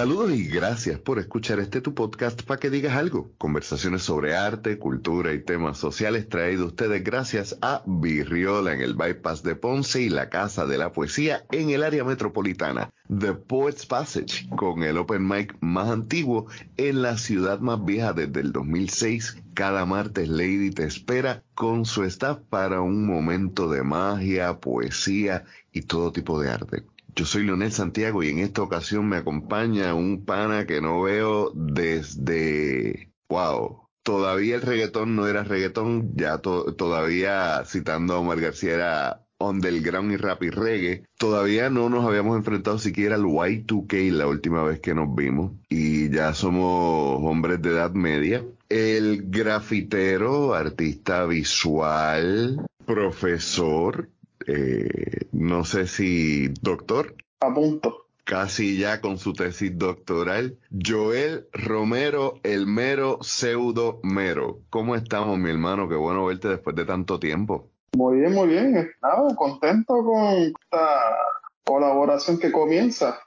[0.00, 3.32] Saludos y gracias por escuchar este tu podcast para que digas algo.
[3.36, 9.42] Conversaciones sobre arte, cultura y temas sociales traído ustedes gracias a Virriola en el Bypass
[9.42, 12.88] de Ponce y la Casa de la Poesía en el área metropolitana.
[13.10, 16.46] The Poets Passage con el open mic más antiguo
[16.78, 19.36] en la ciudad más vieja desde el 2006.
[19.52, 25.82] Cada martes Lady te espera con su staff para un momento de magia, poesía y
[25.82, 26.84] todo tipo de arte.
[27.14, 31.52] Yo soy Leonel Santiago y en esta ocasión me acompaña un pana que no veo
[31.54, 39.26] desde, wow, todavía el reggaetón no era reggaetón, ya todavía citando a Omar García era
[39.40, 41.04] underground y rap y reggae.
[41.18, 46.10] Todavía no nos habíamos enfrentado siquiera al Y2K la última vez que nos vimos y
[46.10, 48.44] ya somos hombres de edad media.
[48.68, 54.10] El grafitero, artista visual, profesor,
[54.46, 57.14] eh, no sé si doctor.
[57.40, 58.06] A punto.
[58.24, 60.58] Casi ya con su tesis doctoral.
[60.70, 64.60] Joel Romero, el mero pseudo mero.
[64.70, 65.88] ¿Cómo estamos, mi hermano?
[65.88, 67.70] Qué bueno verte después de tanto tiempo.
[67.96, 68.76] Muy bien, muy bien.
[68.76, 71.16] Estado contento con esta
[71.64, 73.18] colaboración que comienza.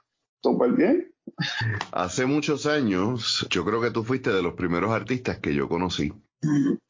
[0.42, 1.12] Súper bien.
[1.92, 6.12] Hace muchos años, yo creo que tú fuiste de los primeros artistas que yo conocí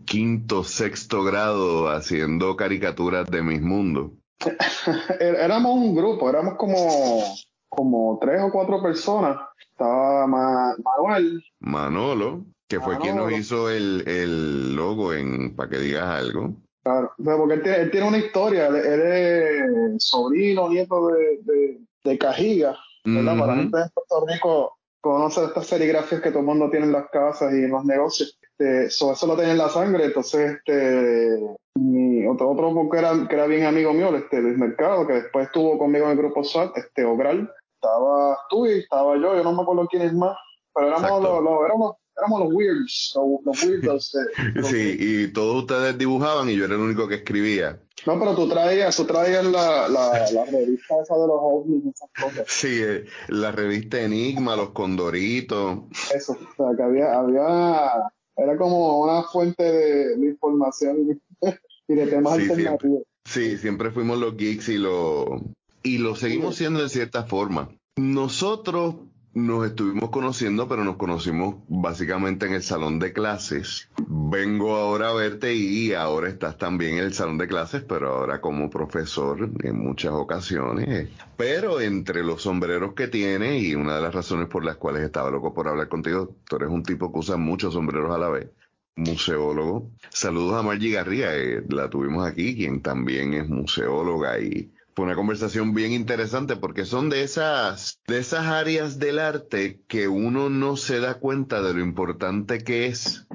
[0.04, 4.12] quinto, sexto grado haciendo caricaturas de mis mundos.
[5.20, 7.22] éramos un grupo, éramos como,
[7.68, 9.38] como tres o cuatro personas.
[9.70, 11.42] Estaba Manuel.
[11.60, 16.54] Manolo, que fue quien nos hizo el, logo en para que digas algo.
[16.82, 23.38] Claro, porque él tiene, una historia, él, es sobrino, nieto de, de, Cajiga, ¿verdad?
[23.38, 26.92] Para la gente de Puerto Rico conoce estas serigrafías que todo el mundo tiene en
[26.92, 28.38] las casas y en los negocios.
[28.56, 31.40] Este, eso lo tenía en la sangre, entonces este,
[31.74, 35.46] mi otro, otro que era, que era bien amigo mío, este, Luis Mercado, que después
[35.46, 39.52] estuvo conmigo en el grupo SWAT, este, Ogral, estaba tú y estaba yo, yo no
[39.52, 40.36] me acuerdo quién es más,
[40.72, 44.12] pero éramos los, éramos, éramos los weirds, los, weirdos.
[44.70, 47.80] sí, y todos ustedes dibujaban y yo era el único que escribía.
[48.06, 52.10] No, pero tú traías, tú traías la, la, la revista esa de los ovnis esas
[52.20, 52.44] cosas.
[52.46, 55.78] Sí, eh, la revista Enigma, los Condoritos.
[56.14, 57.90] Eso, o sea, que había, había
[58.36, 61.20] era como una fuente de, información
[61.88, 63.02] y de temas alternativos.
[63.24, 65.40] sí, siempre fuimos los geeks y lo,
[65.82, 67.70] y lo seguimos siendo de cierta forma.
[67.96, 68.96] Nosotros
[69.34, 73.88] nos estuvimos conociendo, pero nos conocimos básicamente en el salón de clases.
[74.06, 78.40] Vengo ahora a verte y ahora estás también en el salón de clases, pero ahora
[78.40, 81.08] como profesor en muchas ocasiones.
[81.36, 85.30] Pero entre los sombreros que tiene y una de las razones por las cuales estaba
[85.30, 88.48] loco por hablar contigo, tú eres un tipo que usa muchos sombreros a la vez
[88.96, 89.90] museólogo.
[90.10, 95.16] Saludos a Margie Garría, eh, la tuvimos aquí, quien también es museóloga y fue una
[95.16, 100.76] conversación bien interesante porque son de esas, de esas áreas del arte que uno no
[100.76, 103.26] se da cuenta de lo importante que es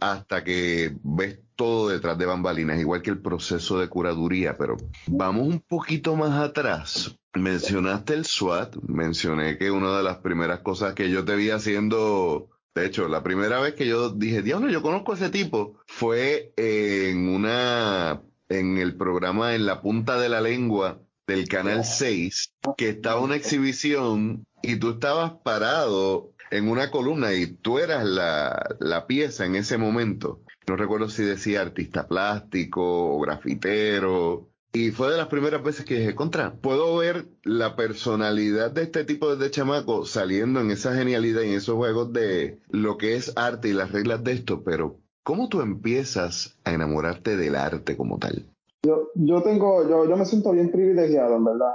[0.00, 4.76] hasta que ves todo detrás de bambalinas, igual que el proceso de curaduría, pero
[5.06, 7.16] vamos un poquito más atrás.
[7.34, 12.48] Mencionaste el SWAT, mencioné que una de las primeras cosas que yo te vi haciendo
[12.74, 16.54] de hecho, la primera vez que yo dije, diablo, yo conozco a ese tipo, fue
[16.56, 22.90] en una en el programa En la punta de la lengua del Canal 6, que
[22.90, 29.06] estaba una exhibición y tú estabas parado en una columna y tú eras la, la
[29.06, 30.42] pieza en ese momento.
[30.66, 34.48] No recuerdo si decía artista plástico o grafitero.
[34.74, 39.04] Y fue de las primeras veces que dije, contra, puedo ver la personalidad de este
[39.04, 43.32] tipo de chamaco saliendo en esa genialidad y en esos juegos de lo que es
[43.36, 48.18] arte y las reglas de esto, pero ¿Cómo tú empiezas a enamorarte del arte como
[48.18, 48.44] tal?
[48.84, 51.70] Yo, yo tengo, yo, yo me siento bien privilegiado, en verdad,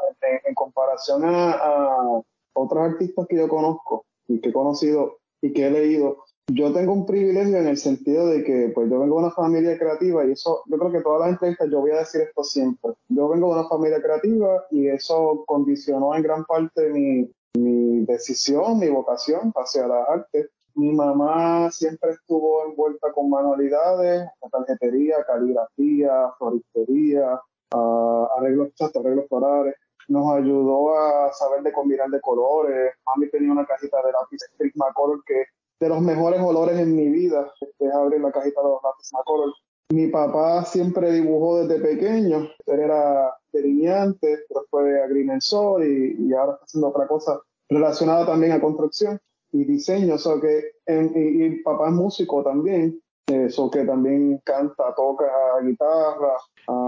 [0.46, 2.22] en, comparación a,
[2.54, 6.26] otros artistas que yo conozco y que he conocido y que he leído.
[6.52, 9.78] Yo tengo un privilegio en el sentido de que, pues, yo vengo de una familia
[9.78, 12.92] creativa y eso, yo creo que todas las entrevistas yo voy a decir esto siempre.
[13.08, 18.80] Yo vengo de una familia creativa y eso condicionó en gran parte mi, mi decisión,
[18.80, 27.42] mi vocación hacia las artes mi mamá siempre estuvo envuelta con manualidades, tarjetería, caligrafía, floristería,
[27.74, 29.74] uh, arreglos, arreglos florales.
[30.08, 32.94] Nos ayudó a saber de combinar de colores.
[33.08, 35.46] Mami tenía una cajita de lápiz Prismacolor que
[35.80, 39.54] de los mejores olores en mi vida es abrir la cajita de los lápices Prismacolor.
[39.90, 42.50] Mi papá siempre dibujó desde pequeño.
[42.68, 48.62] Él era delineante, pero fue y, y ahora está haciendo otra cosa relacionada también a
[48.62, 49.20] construcción
[49.58, 55.26] y diseño, o sea que y, papá es músico también, eso que también canta, toca
[55.64, 56.34] guitarra.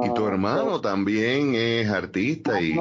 [0.03, 2.75] y tu hermano también es artista y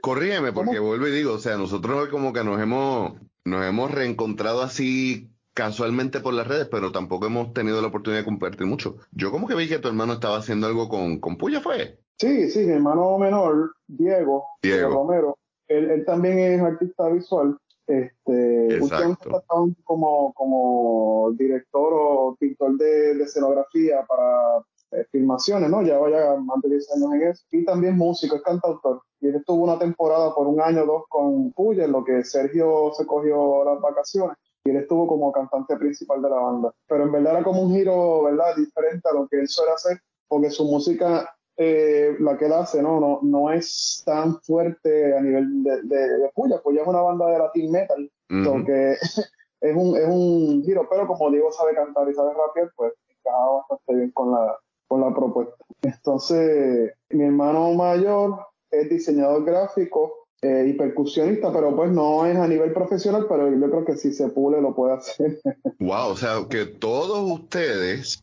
[0.00, 3.14] corrígeme porque vuelvo y digo, o sea, nosotros como que nos hemos
[3.44, 8.24] nos hemos reencontrado así casualmente por las redes, pero tampoco hemos tenido la oportunidad de
[8.24, 8.96] compartir mucho.
[9.12, 11.98] Yo como que vi que tu hermano estaba haciendo algo con, con Puya, ¿fue?
[12.18, 14.94] Sí, sí, mi hermano menor, Diego, Diego.
[14.94, 15.38] Romero,
[15.68, 17.58] él, él también es artista visual.
[17.86, 24.64] Este, últimamente está trabajando como, como director o pintor de, de escenografía para
[24.94, 25.82] eh, filmaciones, ¿no?
[25.82, 27.44] Lleva ya más de 10 años en eso.
[27.50, 29.02] Y también músico, es cantautor.
[29.20, 32.22] Y él estuvo una temporada por un año o dos con Puya, en lo que
[32.24, 34.36] Sergio se cogió las vacaciones.
[34.64, 36.74] Y él estuvo como cantante principal de la banda.
[36.86, 38.54] Pero en verdad era como un giro, ¿verdad?
[38.56, 42.82] Diferente a lo que él suele hacer, porque su música eh, la que él hace,
[42.82, 43.00] ¿no?
[43.00, 46.60] No, no es tan fuerte a nivel de, de, de Puya.
[46.62, 48.10] Puya es una banda de latin metal,
[48.44, 48.92] so que
[49.60, 53.50] es un, es un giro, pero como Diego sabe cantar y sabe rapear, pues encaja
[53.50, 54.58] bastante bien con la,
[54.88, 55.64] con la propuesta.
[55.82, 62.46] Entonces, mi hermano mayor es diseñador gráfico eh, y percusionista, pero pues no es a
[62.46, 65.40] nivel profesional, pero yo creo que si se pule lo puede hacer.
[65.80, 68.22] Wow, o sea, que todos ustedes,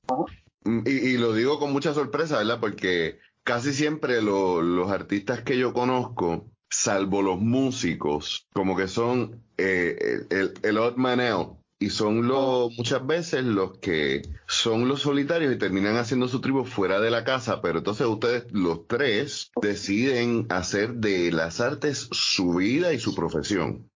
[0.66, 2.60] y, y lo digo con mucha sorpresa, ¿verdad?
[2.60, 9.44] Porque casi siempre lo- los artistas que yo conozco, salvo los músicos, como que son
[9.58, 15.02] eh, el, el odd man out, y son los, muchas veces los que son los
[15.02, 19.52] solitarios y terminan haciendo su tribu fuera de la casa, pero entonces ustedes, los tres,
[19.62, 23.91] deciden hacer de las artes su vida y su profesión.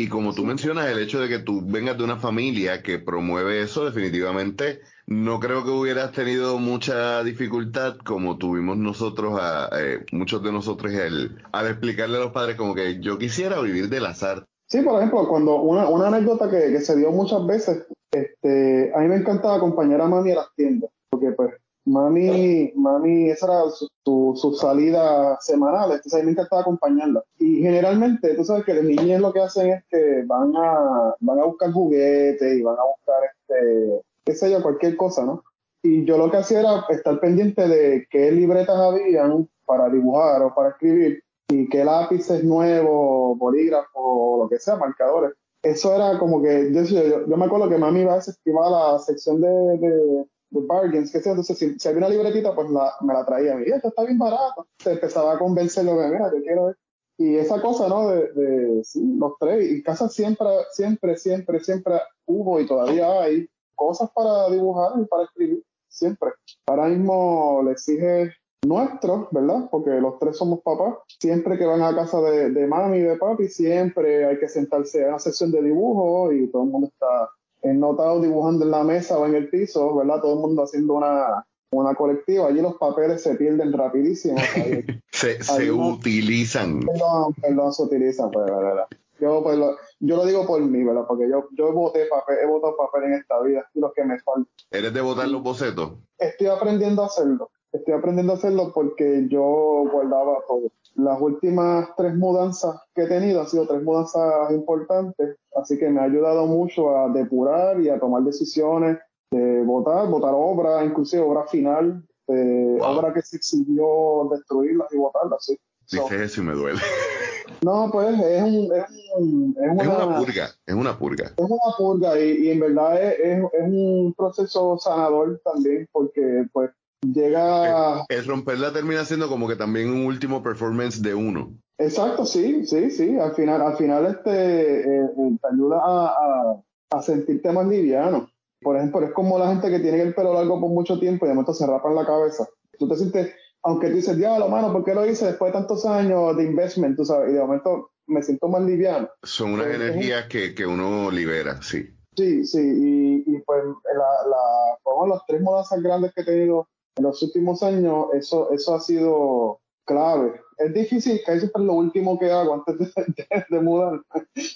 [0.00, 3.60] Y como tú mencionas, el hecho de que tú vengas de una familia que promueve
[3.60, 10.42] eso, definitivamente no creo que hubieras tenido mucha dificultad como tuvimos nosotros, a, eh, muchos
[10.42, 14.22] de nosotros, el, al explicarle a los padres como que yo quisiera vivir de las
[14.22, 14.48] artes.
[14.68, 19.00] Sí, por ejemplo, cuando una, una anécdota que, que se dio muchas veces, este, a
[19.00, 21.50] mí me encantaba acompañar a mami a las tiendas, porque pues
[21.90, 27.22] mami, mami, esa era su, su, su salida semanal, entonces a mí me encantaba acompañarla.
[27.38, 31.40] Y generalmente, tú sabes que los niños lo que hacen es que van a, van
[31.40, 35.42] a buscar juguetes y van a buscar, este, qué sé yo, cualquier cosa, ¿no?
[35.82, 40.54] Y yo lo que hacía era estar pendiente de qué libretas habían para dibujar o
[40.54, 45.32] para escribir y qué lápices nuevos, bolígrafos, o lo que sea, marcadores.
[45.62, 48.98] Eso era como que, yo, yo, yo me acuerdo que mami iba a a la
[48.98, 53.14] sección de, de, de bargains, que sea, entonces si, si había una libretita, pues me
[53.14, 53.56] la traía.
[53.64, 54.66] Y esto está bien barato.
[54.78, 56.76] Se empezaba a convencerlo mira, yo quiero ver.
[57.18, 58.08] Y esa cosa, ¿no?
[58.08, 59.70] De, sí, los tres.
[59.70, 61.94] Y casa siempre, siempre, siempre, siempre
[62.26, 65.62] hubo y todavía hay cosas para dibujar y para escribir.
[65.88, 66.30] Siempre.
[66.66, 68.32] Ahora mismo le exige
[68.64, 69.68] nuestros, ¿verdad?
[69.70, 70.94] Porque los tres somos papás.
[71.20, 75.04] Siempre que van a casa de, de mami y de papi, siempre hay que sentarse
[75.04, 77.28] a una sesión de dibujo y todo el mundo está
[77.62, 80.20] ennotado dibujando en la mesa o en el piso, ¿verdad?
[80.20, 82.48] Todo el mundo haciendo una, una colectiva.
[82.48, 84.38] Allí los papeles se pierden rapidísimo.
[85.12, 86.80] Se, se una- utilizan.
[86.80, 88.86] Perdón, perdón, se utilizan, pues, ¿verdad?
[89.20, 91.04] Yo, pues, lo, yo lo digo por mí, ¿verdad?
[91.06, 94.18] Porque yo, yo voté papel, he votado papel en esta vida y los que me
[94.20, 94.48] faltan.
[94.70, 95.92] ¿Eres de botar los bocetos?
[96.18, 97.50] Estoy aprendiendo a hacerlo.
[97.72, 100.70] Estoy aprendiendo a hacerlo porque yo guardaba todo.
[100.96, 106.00] Las últimas tres mudanzas que he tenido han sido tres mudanzas importantes, así que me
[106.00, 108.98] ha ayudado mucho a depurar y a tomar decisiones
[109.30, 112.98] de votar, votar obra, inclusive obra final, eh, Wow.
[112.98, 115.56] obra que se exigió destruirlas y votarlas, sí.
[115.86, 116.78] So, Dices eso y me duele.
[117.62, 118.84] no, pues es un, es
[119.16, 121.24] un, es Es una, una purga, es una purga.
[121.36, 126.44] es una purga y, y en verdad es, es, es un proceso sanador también porque
[126.52, 126.70] pues
[127.02, 131.54] llega El romperla termina siendo como que también un último performance de uno.
[131.78, 133.18] exacto sí sí sí.
[133.18, 136.62] Al final al final este eh, eh, te ayuda a, a,
[136.98, 138.28] a sentirte más liviano.
[138.62, 141.28] Por ejemplo es como la gente que tiene el pelo largo por mucho tiempo y
[141.28, 142.46] de momento se rapan la cabeza.
[142.78, 145.84] Tú te sientes aunque tú dices diablo mano ¿por qué lo hice después de tantos
[145.84, 149.08] años de investment tú sabes y de momento me siento más liviano.
[149.22, 151.88] Son unas energías que, que uno libera, sí.
[152.16, 157.04] Sí, sí, y, y pues la, la, las tres mudanzas grandes que he tenido en
[157.04, 160.40] los últimos años, eso, eso ha sido clave.
[160.58, 164.02] Es difícil, que eso es lo último que hago antes de, de, de mudar,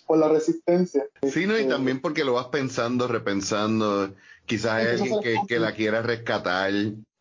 [0.06, 1.06] por la resistencia.
[1.22, 1.56] Sí, ¿no?
[1.56, 4.10] Y Este, también porque lo vas pensando, repensando.
[4.46, 6.70] Quizás hay a alguien que, que la quiera rescatar.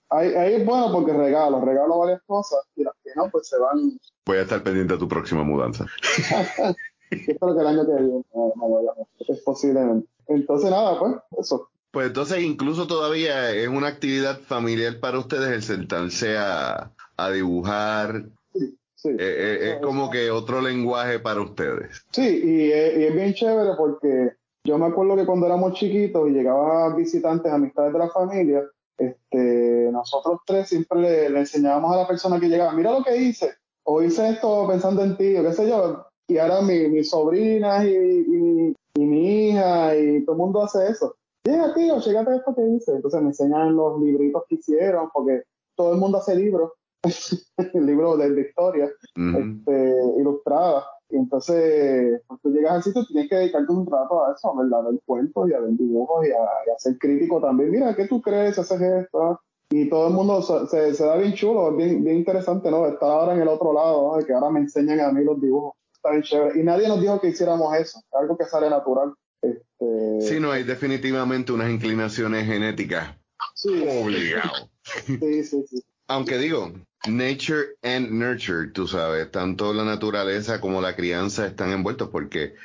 [0.10, 3.58] Ahí, ahí es bueno porque regalo, regalo varias cosas y las que no, pues se
[3.58, 3.98] van.
[4.26, 5.86] Voy a estar pendiente de tu próxima mudanza.
[7.10, 10.08] Espero que el año que viene no, no es posiblemente.
[10.28, 11.70] Entonces, nada, pues eso.
[11.94, 18.24] Pues entonces incluso todavía es una actividad familiar para ustedes el sentarse a, a dibujar.
[18.52, 19.10] Sí, sí.
[19.10, 22.04] Eh, eh, es como que otro lenguaje para ustedes.
[22.10, 24.32] Sí, y es, y es bien chévere porque
[24.64, 28.64] yo me acuerdo que cuando éramos chiquitos y llegaban visitantes, amistades de la familia,
[28.98, 33.16] este, nosotros tres siempre le, le enseñábamos a la persona que llegaba, mira lo que
[33.16, 37.12] hice, o hice esto pensando en ti, o qué sé yo, y ahora mi, mis
[37.12, 41.16] sobrinas y, y, mi hija y todo el mundo hace eso.
[41.44, 42.92] Llega, tío, llegate esto que dice.
[42.94, 45.44] Entonces me enseñan los libritos que hicieron, porque
[45.76, 46.72] todo el mundo hace libros,
[47.74, 50.86] libros de, de historia, este, ilustradas.
[51.10, 54.80] Y entonces, cuando tú llegas al sitio, tienes que dedicarte un rato a eso, ¿verdad?
[54.80, 57.72] A ver cuentos y a ver dibujos y a, ser crítico también.
[57.72, 58.58] Mira, ¿qué tú crees?
[58.58, 59.40] Haces esto.
[59.70, 62.88] Y todo el mundo se, se, da bien chulo, bien, bien interesante, ¿no?
[62.88, 64.26] Estar ahora en el otro lado, ¿no?
[64.26, 65.74] Que ahora me enseñan a mí los dibujos.
[65.94, 66.60] Está bien chévere.
[66.60, 69.14] Y nadie nos dijo que hiciéramos eso, algo que sale natural.
[69.44, 70.22] Este...
[70.22, 73.16] Sí, no, hay definitivamente unas inclinaciones genéticas.
[73.56, 73.84] Sí.
[73.88, 74.70] Obligado.
[74.84, 75.84] Sí, sí, sí.
[76.08, 76.74] Aunque digo,
[77.08, 82.56] nature and nurture, tú sabes, tanto la naturaleza como la crianza están envueltos porque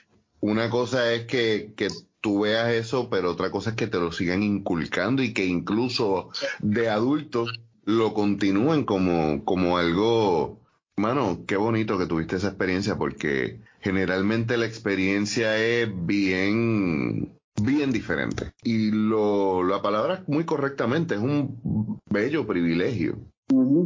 [0.41, 1.89] una cosa es que, que
[2.21, 6.31] tú veas eso, pero otra cosa es que te lo sigan inculcando y que incluso
[6.61, 10.61] de adultos lo continúen como, como algo,
[10.97, 18.53] mano, qué bonito que tuviste esa experiencia porque generalmente la experiencia es bien, bien diferente.
[18.63, 23.17] Y lo, la palabra muy correctamente, es un bello privilegio.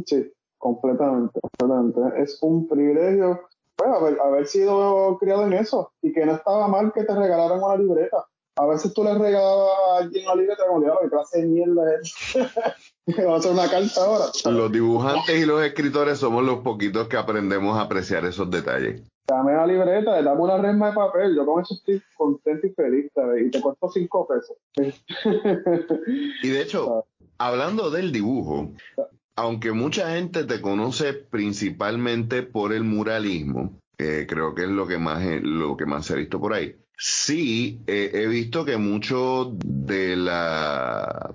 [0.05, 2.21] Sí, completamente, completamente.
[2.21, 3.41] Es un privilegio
[3.75, 7.61] pues, haber, haber sido criado en eso y que no estaba mal que te regalaran
[7.63, 8.25] una libreta.
[8.55, 12.13] A veces tú le regalabas a alguien una libreta como que clase de mierda es.
[13.27, 14.25] Va a hacer una carta ahora.
[14.45, 19.03] Los dibujantes y los escritores somos los poquitos que aprendemos a apreciar esos detalles.
[19.27, 23.11] Dame la libreta, dame una resma de papel, yo con eso estoy contento y feliz,
[23.13, 23.47] ¿sabes?
[23.47, 24.57] Y te cuesta cinco pesos.
[26.43, 27.05] y de hecho,
[27.37, 28.71] hablando del dibujo,
[29.35, 34.97] aunque mucha gente te conoce principalmente por el muralismo, eh, creo que es lo que
[34.97, 36.75] más lo que más se ha visto por ahí.
[36.97, 41.33] Sí, eh, he visto que mucho de la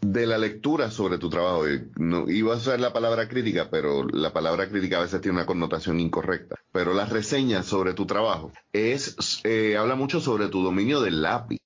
[0.00, 1.64] de la lectura sobre tu trabajo,
[1.96, 5.46] no, iba a usar la palabra crítica, pero la palabra crítica a veces tiene una
[5.46, 6.56] connotación incorrecta.
[6.72, 11.58] Pero las reseñas sobre tu trabajo es eh, habla mucho sobre tu dominio del lápiz.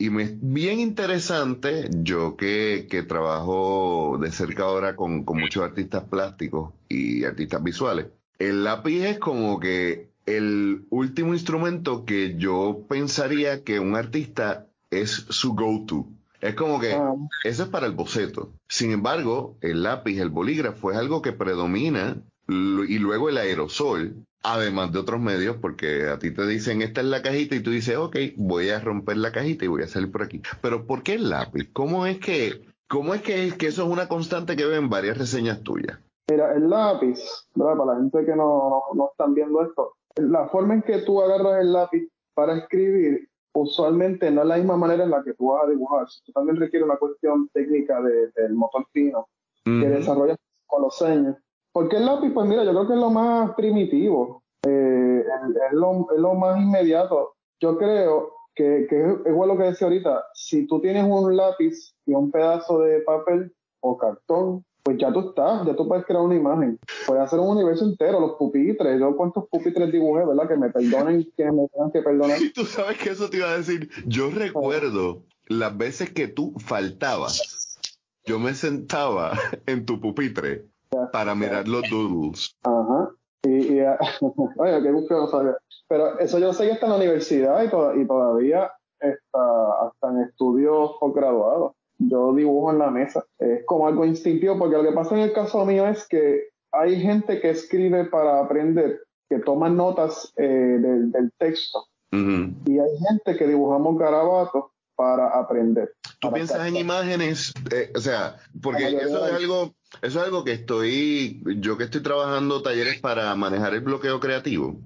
[0.00, 5.64] Y me es bien interesante, yo que, que trabajo de cerca ahora con, con muchos
[5.64, 8.06] artistas plásticos y artistas visuales,
[8.38, 15.26] el lápiz es como que el último instrumento que yo pensaría que un artista es
[15.30, 16.06] su go-to.
[16.40, 17.14] Es como que ah.
[17.44, 18.52] eso es para el boceto.
[18.68, 22.16] Sin embargo, el lápiz, el bolígrafo es algo que predomina
[22.48, 27.06] y luego el aerosol, además de otros medios, porque a ti te dicen esta es
[27.06, 30.10] la cajita y tú dices, ok, voy a romper la cajita y voy a salir
[30.10, 30.40] por aquí.
[30.62, 31.68] Pero ¿por qué el lápiz?
[31.72, 35.62] ¿Cómo es que, cómo es que, que eso es una constante que ven varias reseñas
[35.62, 35.98] tuyas?
[36.30, 37.18] Mira, el lápiz,
[37.54, 37.76] ¿verdad?
[37.78, 41.60] Para la gente que no, no, están viendo esto, la forma en que tú agarras
[41.60, 45.64] el lápiz para escribir usualmente no es la misma manera en la que tú vas
[45.64, 46.06] a dibujar.
[46.06, 49.28] Esto también requiere una cuestión técnica del motor fino
[49.64, 51.36] que desarrollas con los seños.
[51.72, 52.30] ¿Por qué el lápiz?
[52.32, 57.34] Pues mira, yo creo que es lo más primitivo, eh, es, lo, más inmediato.
[57.60, 61.94] Yo creo que, que es igual lo que decía ahorita, si tú tienes un lápiz
[62.06, 66.22] y un pedazo de papel o cartón, pues ya tú estás, ya tú puedes crear
[66.22, 70.48] una imagen, puedes hacer un universo entero, los pupitres, yo cuántos pupitres dibujé, ¿verdad?
[70.48, 72.38] Que me perdonen, que me tengan que perdonar.
[72.54, 77.78] Tú sabes que eso te iba a decir, yo recuerdo las veces que tú faltabas,
[78.24, 79.32] yo me sentaba
[79.66, 80.64] en tu pupitre
[81.12, 82.56] para mirar los doodles.
[82.62, 83.10] Ajá.
[83.42, 83.80] Y, y
[84.56, 85.58] oye, qué gusto no sabía.
[85.86, 90.20] Pero eso yo sé que está en la universidad y, y todavía está hasta en
[90.22, 91.74] estudios posgraduados.
[91.98, 93.24] Yo dibujo en la mesa.
[93.38, 97.00] Es como algo instintivo, porque lo que pasa en el caso mío es que hay
[97.00, 101.86] gente que escribe para aprender, que toma notas eh, del, texto.
[102.10, 105.92] Y hay gente que dibujamos garabatos para aprender.
[106.20, 107.52] ¿Tú piensas en imágenes?
[107.70, 112.02] Eh, o sea, porque eso es algo, eso es algo que estoy, yo que estoy
[112.02, 114.80] trabajando talleres para manejar el bloqueo creativo.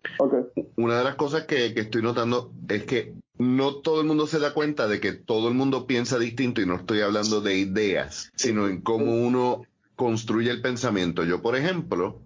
[0.77, 4.39] Una de las cosas que, que estoy notando es que no todo el mundo se
[4.39, 8.31] da cuenta de que todo el mundo piensa distinto y no estoy hablando de ideas,
[8.37, 9.63] sino en cómo uno
[9.97, 11.25] construye el pensamiento.
[11.25, 12.23] Yo, por ejemplo,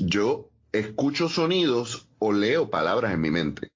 [0.00, 3.70] yo escucho sonidos o leo palabras en mi mente.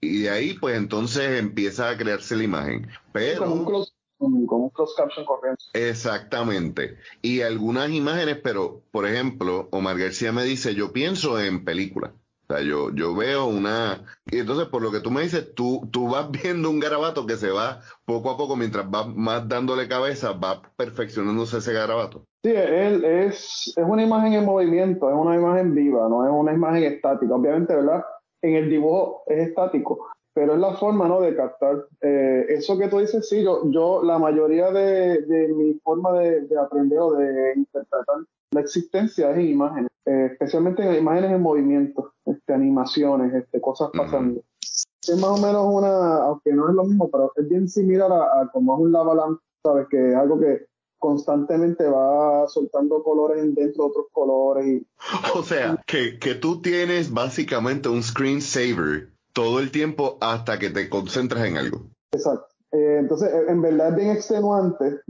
[0.00, 2.88] Y de ahí, pues entonces empieza a crearse la imagen.
[3.12, 3.40] Pero.
[3.40, 5.64] Como un cross, como cross caption corriente.
[5.74, 6.98] Exactamente.
[7.20, 12.12] Y algunas imágenes, pero, por ejemplo, Omar García me dice: Yo pienso en películas.
[12.48, 14.04] O sea, yo, yo veo una...
[14.30, 17.36] Y entonces, por lo que tú me dices, tú, tú vas viendo un garabato que
[17.36, 22.24] se va poco a poco, mientras vas más dándole cabeza, va perfeccionándose ese garabato.
[22.42, 26.54] Sí, él es, es una imagen en movimiento, es una imagen viva, no es una
[26.54, 27.34] imagen estática.
[27.34, 28.04] Obviamente, ¿verdad?
[28.42, 31.20] en el dibujo es estático, pero es la forma, ¿no?
[31.20, 31.86] De captar.
[32.00, 36.42] Eh, eso que tú dices, sí, yo, yo la mayoría de, de mi forma de,
[36.42, 38.16] de, aprender o de interpretar
[38.50, 42.12] la existencia es en imágenes, eh, especialmente en imágenes en movimiento.
[42.24, 44.42] este, animaciones, este, cosas pasando.
[44.60, 48.50] Es más o menos una, aunque no es lo mismo, pero es bien similar a,
[48.52, 49.86] como es un lava lamp, ¿sabes?
[49.88, 50.66] Que es algo que
[50.98, 54.66] constantemente va soltando colores dentro de otros colores.
[54.66, 54.86] Y...
[55.38, 60.88] O sea, que, que tú tienes básicamente un screensaver todo el tiempo hasta que te
[60.88, 61.86] concentras en algo.
[62.12, 62.48] Exacto.
[62.72, 65.00] Eh, entonces, en verdad es bien extenuante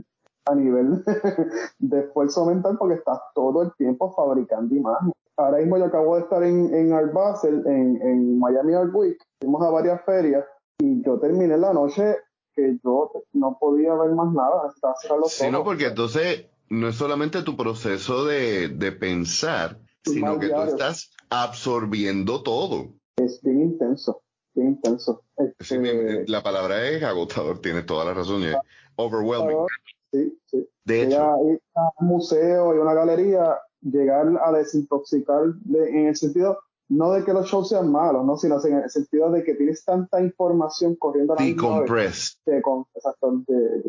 [0.49, 1.03] a nivel
[1.79, 5.13] de esfuerzo mental porque estás todo el tiempo fabricando imágenes.
[5.37, 9.17] Ahora mismo yo acabo de estar en, en Art Basel, en, en Miami Art Week,
[9.39, 10.43] fuimos a varias ferias
[10.79, 12.17] y yo terminé la noche
[12.53, 16.95] que yo no podía ver más nada, estaba los Sí, no, porque entonces no es
[16.95, 22.89] solamente tu proceso de, de pensar, sino que tú estás absorbiendo todo.
[23.17, 24.21] Es bien intenso,
[24.53, 25.23] bien intenso.
[25.37, 28.55] Este, la palabra es agotador, tiene toda la razón, es
[28.95, 29.65] overwhelming.
[30.11, 30.69] Sí, sí.
[30.85, 37.11] De hecho, a un museo y una galería, llegar a desintoxicar en el sentido no
[37.11, 38.35] de que los shows sean malos, ¿no?
[38.35, 42.39] sino en el sentido de que tienes tanta información corriendo a la Decompress.
[42.45, 43.83] De, con, exacto, de,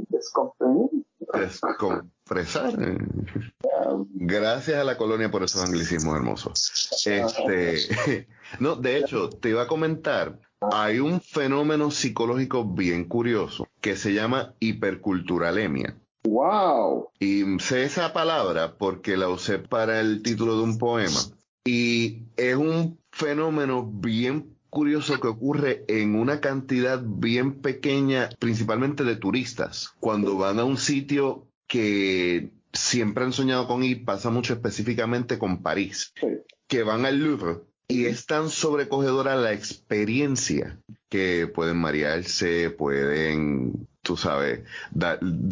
[1.33, 2.75] Descompresar.
[4.12, 6.91] Gracias a la colonia por esos anglicismos hermosos.
[7.07, 8.29] Este,
[8.61, 14.12] no, de hecho, te iba a comentar, hay un fenómeno psicológico bien curioso que se
[14.12, 15.97] llama hiperculturalemia.
[16.25, 17.11] ¡Wow!
[17.19, 21.21] Y sé esa palabra porque la usé para el título de un poema.
[21.65, 29.17] Y es un fenómeno bien curioso que ocurre en una cantidad bien pequeña, principalmente de
[29.17, 35.39] turistas, cuando van a un sitio que siempre han soñado con ir, pasa mucho específicamente
[35.39, 36.13] con París,
[36.69, 44.16] que van al Louvre y es tan sobrecogedora la experiencia que pueden marearse, pueden, tú
[44.16, 44.64] sabes,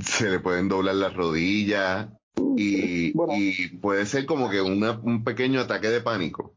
[0.02, 2.08] se le pueden doblar las rodillas
[2.56, 3.12] y,
[3.78, 6.54] puede ser como que un pequeño ataque de pánico.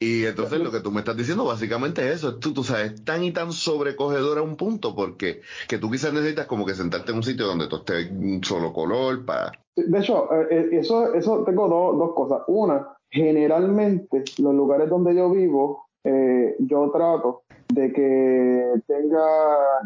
[0.00, 3.22] Y entonces lo que tú me estás diciendo básicamente es eso, tú, tú sabes, tan
[3.22, 7.18] y tan sobrecogedor a un punto porque que tú quizás necesitas como que sentarte en
[7.18, 9.52] un sitio donde tú estés un solo color para...
[9.76, 12.42] De hecho, eh, eh, eso, eso tengo dos cosas.
[12.48, 17.43] Una, generalmente los lugares donde yo vivo, eh, yo trato
[17.74, 19.26] de que tenga,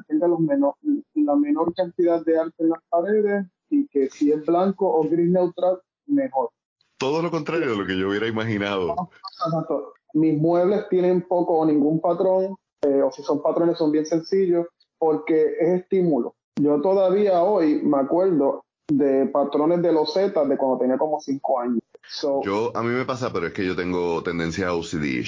[0.06, 0.74] tenga los menor,
[1.14, 5.30] la menor cantidad de arte en las paredes y que si es blanco o gris
[5.30, 6.50] neutral, mejor.
[6.98, 8.94] Todo lo contrario de lo que yo hubiera imaginado.
[10.14, 14.66] Mis muebles tienen poco o ningún patrón, eh, o si son patrones son bien sencillos,
[14.98, 16.34] porque es estímulo.
[16.60, 21.60] Yo todavía hoy me acuerdo de patrones de los Z de cuando tenía como cinco
[21.60, 21.80] años.
[22.44, 25.24] Yo, a mí me pasa, pero es que yo tengo tendencia a OCD.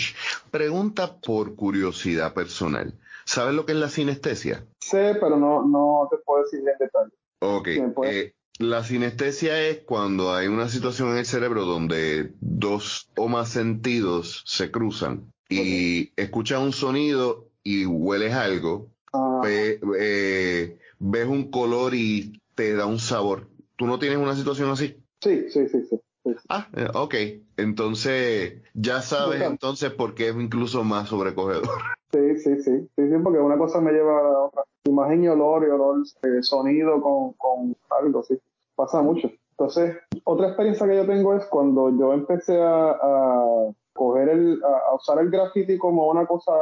[0.51, 2.95] Pregunta por curiosidad personal.
[3.25, 4.67] ¿Sabes lo que es la sinestesia?
[4.81, 7.13] Sé, pero no, no te puedo decir en detalle.
[7.41, 7.69] Ok.
[8.05, 13.49] Eh, la sinestesia es cuando hay una situación en el cerebro donde dos o más
[13.49, 19.43] sentidos se cruzan y escuchas un sonido y hueles algo, ah.
[19.47, 23.49] eh, ves un color y te da un sabor.
[23.77, 24.97] ¿Tú no tienes una situación así?
[25.21, 26.01] Sí, sí, sí, sí.
[26.49, 27.15] Ah, eh, ok.
[27.57, 31.63] Entonces, ya sabes entonces por qué es incluso más sobrecogedor.
[32.13, 32.89] Sí, sí, sí.
[32.97, 34.65] Sí, sí, porque una cosa me lleva a la otra.
[34.83, 38.37] Imagen y olor y olor, eh, sonido con, con algo, sí.
[38.75, 39.31] Pasa mucho.
[39.51, 44.95] Entonces, otra experiencia que yo tengo es cuando yo empecé a, a coger el, a,
[44.95, 46.53] usar el graffiti como una cosa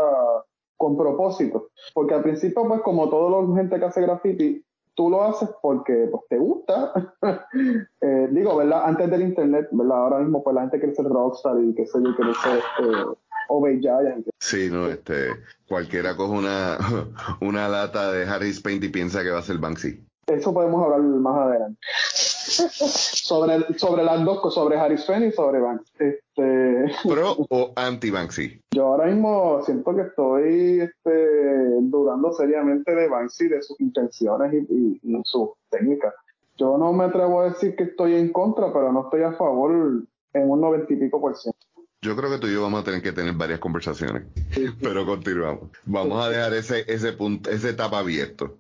[0.77, 1.69] con propósito.
[1.95, 4.63] Porque al principio, pues como toda la gente que hace graffiti,
[4.99, 6.93] tú lo haces porque pues, te gusta.
[8.01, 8.83] eh, digo, ¿verdad?
[8.85, 9.97] Antes del internet, ¿verdad?
[9.97, 13.05] Ahora mismo, pues la gente quiere ser rockstar y qué sé yo, quiere ser este,
[13.49, 14.27] Obey Giant.
[14.41, 15.29] Sí, no, este,
[15.69, 16.79] cualquiera coge una,
[17.41, 20.05] una lata de Harris Paint y piensa que va a ser Banksy.
[20.27, 21.81] Eso podemos hablar más adelante.
[22.49, 25.93] Sobre, sobre las dos cosas, sobre Harris Paint y sobre Banksy.
[25.99, 27.09] Este...
[27.09, 28.63] ¿Pro o anti-Banksy?
[28.71, 35.01] Yo ahora mismo siento que estoy este, dudando seriamente de Banksy, de sus intenciones y,
[35.03, 36.15] y, sus técnicas.
[36.57, 40.05] Yo no me atrevo a decir que estoy en contra, pero no estoy a favor
[40.33, 41.59] en un noventa y pico por ciento.
[42.01, 44.25] Yo creo que tú y yo vamos a tener que tener varias conversaciones,
[44.81, 45.71] pero continuamos.
[45.85, 48.59] Vamos a dejar ese, ese punto, esa etapa abierto.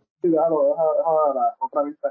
[1.61, 2.11] Otra vista.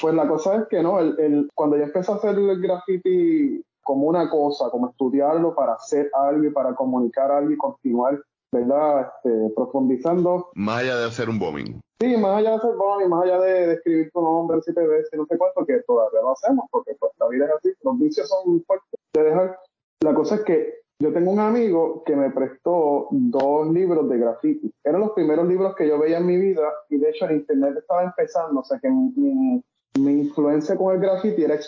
[0.00, 3.64] Pues la cosa es que no, el, el, cuando yo empecé a hacer el graffiti
[3.82, 8.20] como una cosa, como estudiarlo para hacer algo y para comunicar algo y continuar,
[8.52, 9.12] ¿verdad?
[9.16, 10.48] Este, profundizando.
[10.54, 11.80] Más allá de hacer un bombing.
[12.00, 15.26] Sí, más allá de hacer bombing, más allá de, escribir tu nombre siete veces, no
[15.26, 18.62] sé cuánto, que todavía lo hacemos, porque pues, la vida es así, los vicios son
[18.64, 19.58] fuertes de dejar.
[20.00, 24.72] La cosa es que yo tengo un amigo que me prestó dos libros de graffiti.
[24.82, 27.74] Eran los primeros libros que yo veía en mi vida y de hecho el internet
[27.78, 29.62] estaba empezando, o sea que mi,
[29.96, 31.58] influencia con el graffiti era,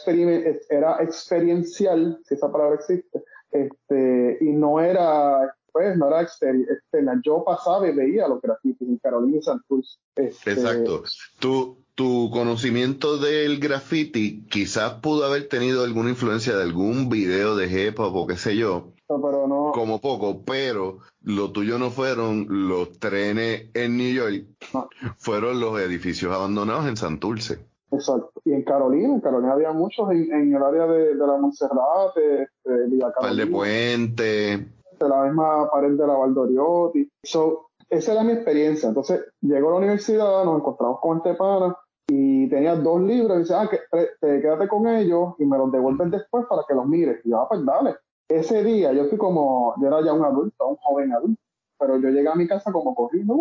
[0.71, 7.21] era experiencial, si esa palabra existe, este, y no era, pues, no era externa.
[7.25, 10.01] Yo pasaba y veía los grafitis en Carolina y Santos.
[10.17, 11.05] Este, Exacto.
[11.39, 17.67] Tú, tu conocimiento del graffiti quizás pudo haber tenido alguna influencia de algún video de
[17.67, 18.96] hip hop o qué sé yo.
[19.09, 19.73] Pero no.
[19.73, 24.47] Como poco, pero lo tuyo no fueron los trenes en New York,
[25.19, 27.59] fueron los edificios abandonados en Santurce.
[27.93, 28.33] Exacto.
[28.45, 32.49] Y en Carolina, en Carolina había muchos en, el área de, la Montserrat, de,
[32.89, 33.45] Villa Carolina.
[33.45, 34.69] de Puente.
[34.99, 37.09] De la misma pared de la Valdoriotti.
[37.23, 38.89] So, esa era mi experiencia.
[38.89, 41.77] Entonces, llego a la universidad, nos encontramos con este pana
[42.09, 43.81] y tenía dos libros y dice, ah, que,
[44.21, 47.21] te, quédate con ellos y me los devuelves después para que los mires.
[47.25, 47.97] Y yo, ah, pues dale.
[48.29, 51.41] Ese día yo fui como, yo era ya un adulto, un joven adulto,
[51.79, 53.35] pero yo llegué a mi casa como corriendo,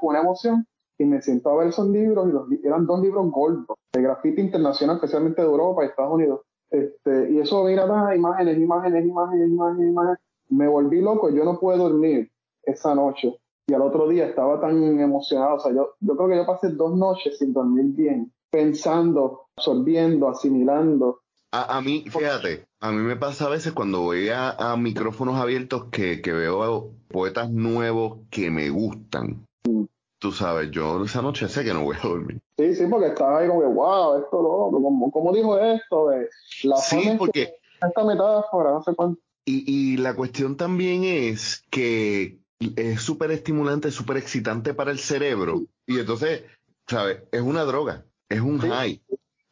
[0.00, 0.66] con una emoción
[0.98, 4.40] y me siento a ver esos libros y los, eran dos libros gordos de grafiti
[4.40, 6.40] internacional, especialmente de Europa y Estados Unidos.
[6.70, 10.18] Este, y eso, mira, imágenes, imágenes, imágenes, imágenes, imágenes.
[10.50, 12.30] Me volví loco, yo no pude dormir
[12.62, 15.56] esa noche y al otro día estaba tan emocionado.
[15.56, 20.28] O sea, yo, yo creo que yo pasé dos noches sin dormir bien, pensando, absorbiendo,
[20.28, 21.20] asimilando.
[21.54, 25.84] A, a mí, fíjate, a mí me pasa a veces cuando voy a, micrófonos abiertos
[25.92, 29.46] que, que, veo poetas nuevos que me gustan.
[29.62, 29.84] Mm.
[30.18, 32.40] Tú sabes, yo esa noche sé que no voy a dormir.
[32.58, 36.28] Sí, sí, porque estaba ahí como que, wow, esto lo como, como dijo esto, de
[36.64, 37.54] la sí, porque...
[37.80, 39.20] esta metáfora, no sé cuánto.
[39.44, 42.40] Y, y la cuestión también es que
[42.74, 45.62] es súper estimulante, súper excitante para el cerebro.
[45.86, 46.42] Y entonces,
[46.88, 47.22] ¿sabes?
[47.30, 49.00] Es una droga, es un high,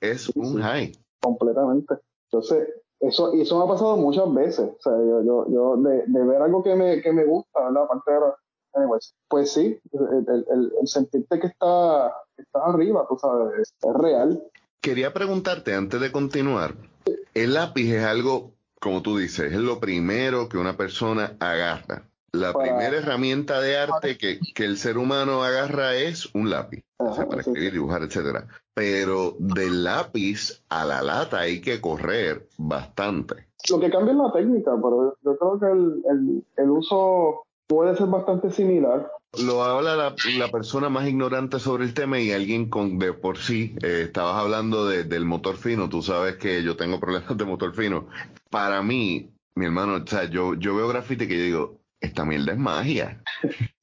[0.00, 0.92] es un high.
[1.22, 1.94] Completamente.
[2.30, 2.68] Entonces,
[3.00, 4.70] eso, y eso me ha pasado muchas veces.
[4.70, 7.84] O sea, yo, yo, yo de, ver algo que me, que me gusta, ¿verdad?
[7.84, 8.18] Aparte de
[9.28, 10.46] pues sí, el,
[10.80, 14.42] el, sentirte que está, está arriba, tú sabes, es real.
[14.80, 16.74] Quería preguntarte antes de continuar,
[17.34, 22.54] el lápiz es algo, como tú dices, es lo primero que una persona agarra la
[22.54, 26.82] primera herramienta de arte que, el ser humano agarra es un lápiz,
[27.28, 28.46] para escribir, dibujar, etcétera.
[28.74, 33.48] Pero del lápiz a la lata hay que correr bastante.
[33.70, 38.50] Lo que cambia es la técnica, pero yo creo que el, uso puede ser bastante
[38.50, 39.10] similar.
[39.44, 43.74] Lo habla la, persona más ignorante sobre el tema y alguien con de por sí.
[43.82, 48.08] Eh, estabas hablando del motor fino, tú sabes que yo tengo problemas de motor fino.
[48.50, 52.52] Para mí, mi hermano, o sea, yo, yo veo grafite que yo digo, esta mierda
[52.52, 53.22] es magia.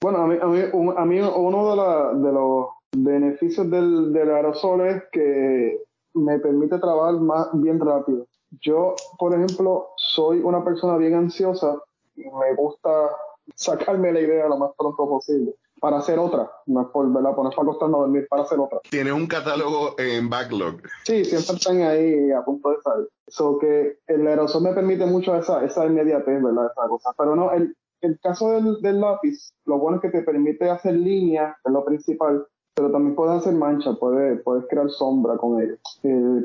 [0.02, 5.84] Bueno, a mí, a mí, uno de, de, los beneficios del, del, aerosol es que
[6.14, 8.28] me permite trabajar más bien rápido.
[8.62, 11.80] Yo, por ejemplo, soy una persona bien ansiosa
[12.16, 13.10] y me gusta
[13.56, 17.34] sacarme la idea lo más pronto posible para hacer otra, no es por, ¿verdad?
[17.36, 18.80] Pues no acostarme dormir, para hacer otra.
[18.90, 20.82] ¿Tienes un catálogo en backlog?
[21.06, 23.08] Sí, siempre están ahí a punto de salir.
[23.28, 26.66] Eso que el aerosol me permite mucho esa, esa inmediatez, ¿verdad?
[26.72, 27.14] Esa cosa.
[27.18, 31.56] Pero no, el, el caso del, lápiz, lo bueno es que te permite hacer líneas,
[31.64, 32.46] es lo principal,
[32.80, 35.76] pero también puedes hacer manchas, puedes, puedes crear sombra con ello.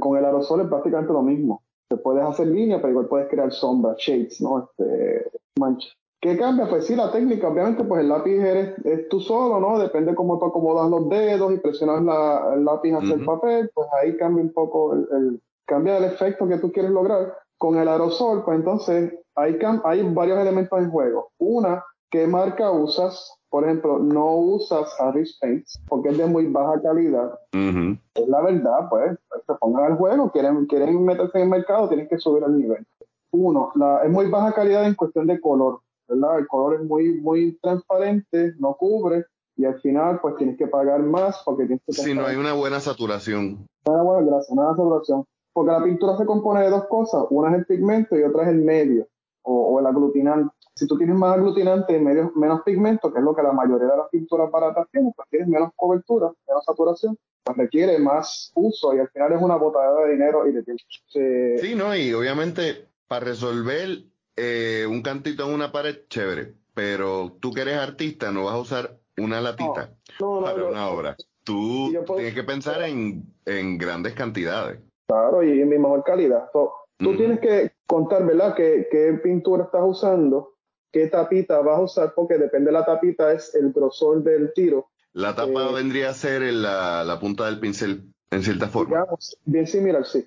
[0.00, 1.62] con el aerosol es prácticamente lo mismo.
[1.88, 4.64] Te puedes hacer líneas, pero igual puedes crear sombra, shades, ¿no?
[4.64, 5.92] Este, manchas.
[6.20, 6.68] ¿Qué cambia?
[6.68, 9.78] Pues sí, la técnica, obviamente, pues el lápiz eres, es tú solo, ¿no?
[9.78, 14.16] Depende cómo tú acomodas los dedos y presionas el lápiz hacia el papel, pues ahí
[14.16, 17.32] cambia un poco el, cambia el efecto que tú quieres lograr.
[17.58, 21.28] Con el aerosol, pues entonces hay, hay varios elementos en juego.
[21.38, 23.36] Una, ¿qué marca usas?
[23.50, 27.40] Por ejemplo, no usas Harris Paints porque es de muy baja calidad.
[27.52, 32.06] Es la verdad, pues, se pongan al juego, quieren, quieren meterse en el mercado, tienen
[32.06, 32.86] que subir el nivel.
[33.32, 36.38] Uno, la, es muy baja calidad en cuestión de color, ¿verdad?
[36.38, 39.24] El color es muy, muy transparente, no cubre,
[39.56, 41.94] y al final pues tienes que pagar más porque tienes que...
[41.94, 43.66] Si no hay una buena saturación.
[43.86, 45.24] Una buena, gracias, una saturación.
[45.52, 48.50] Porque la pintura se compone de dos cosas, una es el pigmento y otra es
[48.50, 49.08] el medio
[49.44, 50.54] o, el aglutinante.
[50.74, 53.96] Si tú tienes más aglutinante y menos pigmento, que es lo que la mayoría de
[53.96, 58.98] las pinturas baratas tienen, pues tienes menos cobertura, menos saturación, pues requiere más uso y
[58.98, 60.82] al final es una botadera de dinero y de tiempo.
[61.08, 64.04] Sí, no, y obviamente para resolver
[64.36, 68.58] eh, un cantito en una pared, chévere, pero tú que eres artista no vas a
[68.58, 71.16] usar una latita para una obra.
[71.44, 74.80] Tú tienes que pensar en, en, grandes cantidades.
[75.06, 76.48] Claro, y en mi mejor calidad.
[76.52, 80.54] Tú tienes que contar, ¿verdad?, qué, qué pintura estás usando,
[80.92, 84.90] qué tapita vas a usar, porque depende de la tapita, es el grosor del tiro.
[85.12, 88.96] La tapa eh, vendría a ser la, la, punta del pincel, en cierta forma.
[88.96, 90.26] Digamos, bien similar, sí.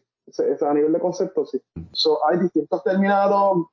[0.62, 1.62] a nivel de concepto, sí.
[1.91, 3.67] So, hay distintos terminados,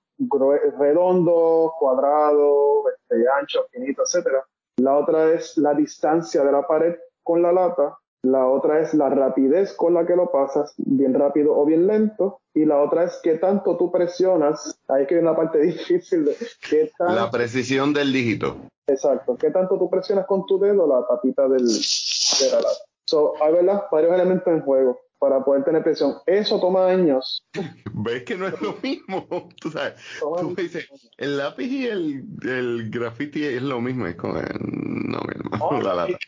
[0.79, 4.45] redondo, cuadrado, este, ancho, finito, etcétera.
[4.77, 9.11] La otra es la distancia de la pared con la lata la otra es la
[9.11, 13.21] rapidez con la que lo pasas, bien rápido o bien lento, y la otra es
[13.23, 16.37] qué tanto tú presionas, ahí que viene la parte difícil de
[16.69, 18.57] qué La precisión del dígito.
[18.87, 22.85] exacto, qué tanto tú presionas con tu dedo la tapita del, de la lata.
[23.07, 23.85] So, hay ¿verdad?
[23.93, 26.15] varios elementos en juego para poder tener presión.
[26.27, 27.47] Eso toma años.
[27.93, 29.27] ¿Ves que no es lo mismo?
[29.61, 34.07] Tú sabes, tú dices, el lápiz y el, el graffiti es lo mismo.
[34.07, 36.19] Es como, eh, no, mi hermano, la lata.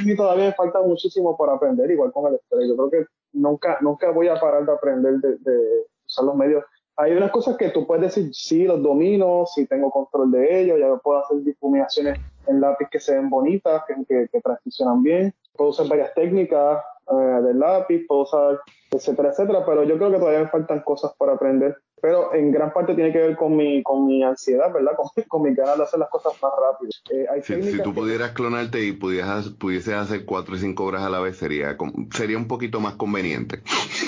[0.00, 2.68] A mí todavía me falta muchísimo por aprender, igual con el spray.
[2.68, 6.64] Yo creo que nunca, nunca voy a parar de aprender de, de usar los medios.
[6.96, 10.78] Hay unas cosas que tú puedes decir, sí, los domino, sí tengo control de ellos,
[10.78, 15.34] ya puedo hacer difuminaciones en lápiz que se ven bonitas, que, que, que transicionan bien.
[15.56, 18.60] Puedo usar varias técnicas eh, del lápiz, puedo usar,
[18.90, 21.76] etcétera, etcétera, pero yo creo que todavía me faltan cosas por aprender.
[22.02, 24.92] Pero en gran parte tiene que ver con mi, con mi ansiedad, ¿verdad?
[24.96, 26.90] Con, con mi ganas de hacer las cosas más rápido.
[27.10, 30.84] Eh, hay Si, si tú que- pudieras clonarte y pudieras, pudieses hacer cuatro y cinco
[30.86, 31.76] obras a la vez, sería,
[32.14, 33.60] sería un poquito más conveniente.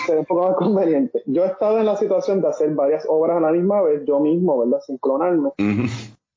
[0.07, 1.23] sería un poco más conveniente.
[1.27, 4.21] Yo he estado en la situación de hacer varias obras a la misma vez, yo
[4.21, 4.81] mismo, ¿verdad?
[4.87, 5.49] Sin clonarme.
[5.59, 5.87] Ujú.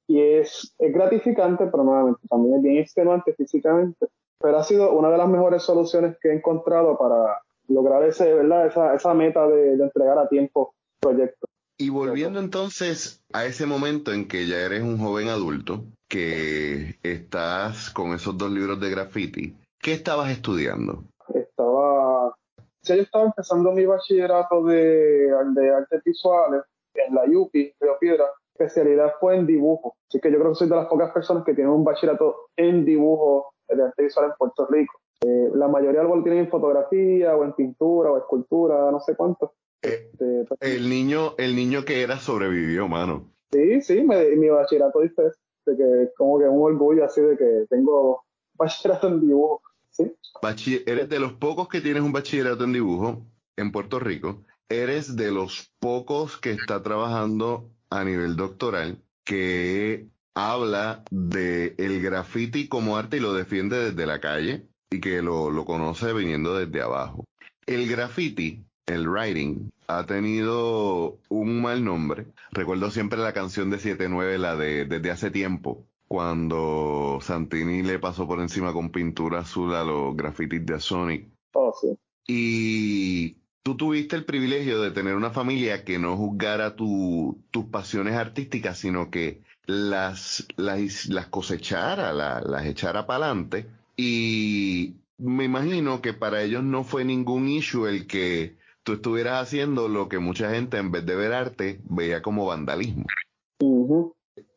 [0.07, 4.07] Y es, es gratificante, pero nuevamente también es bien extenuante físicamente.
[4.39, 7.39] Pero ha sido una de las mejores soluciones que he encontrado para
[7.69, 8.67] lograr ese, ¿verdad?
[8.67, 10.74] Esa, esa meta de, de entregar a tiempo
[11.05, 11.49] proyectos.
[11.77, 17.91] Y volviendo entonces a ese momento en que ya eres un joven adulto, que estás
[17.91, 21.03] con esos dos libros de graffiti, ¿qué estabas estudiando?
[21.33, 22.33] Estaba,
[22.81, 26.61] ya yo estaba empezando mi bachillerato de, de artes visuales
[26.93, 28.25] en la UPI, Río Piedra.
[28.57, 29.95] Especialidad fue en dibujo.
[30.07, 32.85] Así que yo creo que soy de las pocas personas que tienen un bachillerato en
[32.85, 34.93] dibujo de arte visual en Puerto Rico.
[35.21, 39.53] Eh, la mayoría lo tienen en fotografía o en pintura o escultura, no sé cuánto.
[39.85, 43.31] Eh, Este, pero- el niño, el niño que era sobrevivió, mano.
[43.51, 45.21] sí, sí, me- mi bachillerato dice
[45.65, 49.61] de que como que un orgullo así de que tengo bachillerato en dibujo.
[49.91, 54.43] Sí, Bachi- eres de los pocos que tienes un bachillerato en dibujo en Puerto Rico.
[54.67, 62.67] Eres de los pocos que está trabajando a nivel doctoral que habla de el graffiti
[62.67, 66.81] como arte y lo defiende desde la calle y que lo, lo conoce viniendo desde
[66.81, 67.23] abajo.
[67.65, 72.27] El graffiti, el writing, ha tenido un mal nombre.
[72.51, 78.27] Recuerdo siempre la canción de 7-9, la de Desde hace tiempo, cuando Santini le pasó
[78.27, 81.27] por encima con pintura azul a los grafitis de Sonic.
[81.53, 81.97] oh, sí.
[82.27, 88.15] Y tú tuviste el privilegio de tener una familia que no juzgara tu- tus pasiones
[88.15, 93.67] artísticas, sino que las, las, las cosechara, la- las echara para adelante.
[93.97, 99.89] Y me imagino que para ellos no fue ningún issue el que tú estuvieras haciendo
[99.89, 103.03] lo que mucha gente en vez de ver arte veía como vandalismo.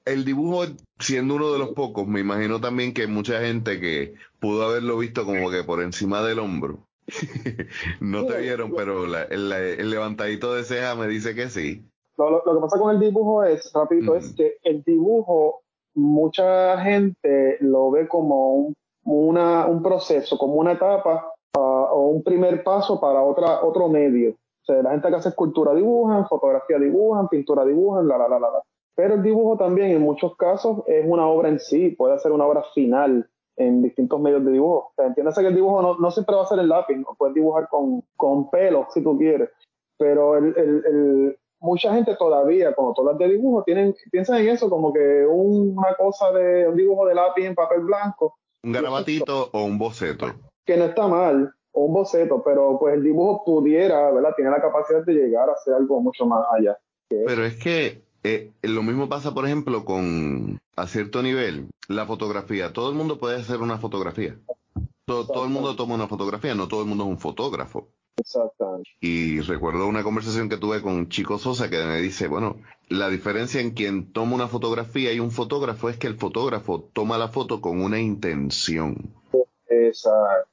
[0.05, 0.65] El dibujo,
[0.99, 5.25] siendo uno de los pocos, me imagino también que mucha gente que pudo haberlo visto
[5.25, 6.81] como que por encima del hombro.
[8.01, 11.87] no te vieron, pero la- el, el levantadito de ceja me dice que sí.
[12.19, 15.63] Lo, lo- lo que pasa con el dibujo es, rapidito, es que el dibujo,
[15.95, 21.33] mucha gente lo ve como un, una, un proceso, como una etapa
[21.99, 24.31] o un primer paso para otra, otro medio.
[24.31, 28.39] O sea, la gente que hace escultura dibujan, fotografía dibujan, pintura dibujan, la, la, la,
[28.41, 28.63] la.
[28.95, 32.47] Pero el dibujo también en muchos casos es una obra en sí, puede ser una
[32.47, 34.89] obra final en distintos medios de dibujo.
[34.91, 37.15] O sea, entiéndase que el dibujo no, no siempre va a ser el lápiz, ¿no?
[37.17, 39.51] puedes dibujar con, con pelo si tú quieres,
[39.97, 44.49] pero el, el, el, mucha gente todavía, cuando tú hablas de dibujo, tienen, piensan en
[44.51, 48.73] eso como que un- una cosa de un dibujo de lápiz en papel blanco, Un
[48.73, 50.27] garabatito o un boceto.
[50.67, 51.53] que no está mal,
[51.85, 54.35] un boceto, pero pues el dibujo pudiera, ¿verdad?
[54.37, 56.79] Tiene la capacidad de llegar a ser algo mucho más allá.
[57.09, 62.73] Pero es que eh, lo mismo pasa, por ejemplo, con a cierto nivel, la fotografía.
[62.73, 64.39] Todo el mundo puede hacer una fotografía.
[65.07, 67.89] Todo, todo el mundo toma una fotografía, no todo el mundo es un fotógrafo.
[68.17, 68.91] Exactamente.
[69.01, 72.57] Y recuerdo una conversación que tuve con Chico Sosa que me dice, bueno,
[72.89, 77.17] la diferencia en quien toma una fotografía y un fotógrafo es que el fotógrafo toma
[77.17, 79.15] la foto con una intención.
[79.69, 80.49] Exacto.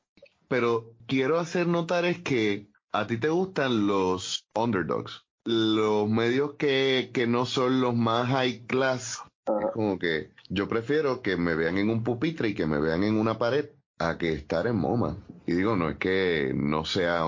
[0.48, 7.12] Pero quiero hacer notar es que a ti te gustan los underdogs, los medios que,
[7.14, 9.22] que no son los más high class.
[9.48, 13.04] Es como que yo prefiero que me vean en un pupitre y que me vean
[13.04, 15.18] en una pared a que estar en MoMA.
[15.46, 17.22] Y digo, no es que no sea,